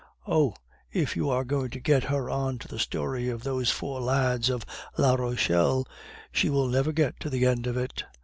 "Oh, 0.25 0.55
if 0.91 1.15
you 1.15 1.29
are 1.29 1.43
going 1.45 1.69
to 1.69 1.79
get 1.79 2.05
her 2.05 2.27
on 2.27 2.57
to 2.57 2.67
the 2.67 2.79
story 2.79 3.29
of 3.29 3.43
those 3.43 3.69
four 3.69 4.01
lads 4.01 4.49
of 4.49 4.65
La 4.97 5.13
Rochelle, 5.13 5.87
she 6.31 6.49
will 6.49 6.65
never 6.67 6.91
get 6.91 7.19
to 7.19 7.29
the 7.29 7.45
end 7.45 7.67
of 7.67 7.77
it. 7.77 8.03